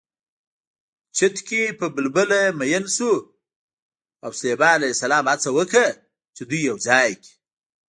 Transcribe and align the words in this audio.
چتکي 1.15 1.63
په 1.79 1.85
بلبله 1.95 2.39
مین 2.59 2.85
شو 2.95 3.13
او 4.23 4.31
سلیمان 4.39 4.79
ع 4.89 4.91
هڅه 5.33 5.49
وکړه 5.57 5.85
چې 6.35 6.41
دوی 6.49 6.61
یوځای 6.69 7.09
کړي 7.21 7.33